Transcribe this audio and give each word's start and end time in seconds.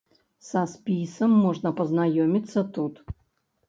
Са 0.47 0.63
спісам 0.71 1.37
можна 1.45 1.75
пазнаёміцца 1.83 2.69
тут. 2.77 2.95